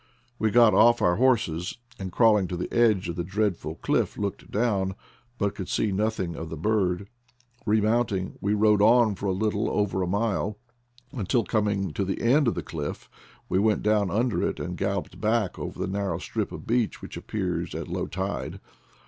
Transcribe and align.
We 0.39 0.49
got 0.49 0.73
off 0.73 0.99
our 0.99 1.17
horses, 1.17 1.77
and 1.99 2.11
crawling 2.11 2.47
to 2.47 2.57
the 2.57 2.73
edge 2.73 3.07
of 3.07 3.15
the 3.17 3.23
dreadful 3.23 3.75
cliff 3.75 4.17
looked 4.17 4.49
down, 4.49 4.95
but 5.37 5.53
could 5.53 5.69
see 5.69 5.91
nothing 5.91 6.35
of 6.35 6.49
the 6.49 6.57
bird. 6.57 7.07
Remounting 7.67 8.35
we 8.41 8.55
rode 8.55 8.81
on 8.81 9.13
for 9.13 9.27
a 9.27 9.31
little 9.31 9.69
over 9.69 10.01
a 10.01 10.07
mile, 10.07 10.57
until 11.11 11.43
coming 11.43 11.93
to 11.93 12.03
the 12.03 12.19
end 12.19 12.47
of 12.47 12.55
the 12.55 12.63
cliff 12.63 13.11
we 13.47 13.59
went 13.59 13.83
down 13.83 14.09
under 14.09 14.41
it 14.41 14.59
and 14.59 14.75
galloped 14.75 15.21
back 15.21 15.59
over 15.59 15.77
the 15.77 15.85
narrow 15.85 16.17
strip 16.17 16.51
of 16.51 16.65
beach 16.65 17.03
which 17.03 17.15
appears 17.15 17.75
at 17.75 17.87
low 17.87 18.07
tide. 18.07 18.59